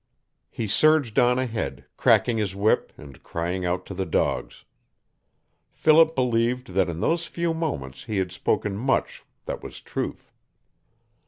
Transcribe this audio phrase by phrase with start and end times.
[0.49, 4.65] He surged on ahead, cracking his whip, and crying out to the dogs.
[5.73, 10.33] Philip believed that in those few moments he had spoken much that was truth.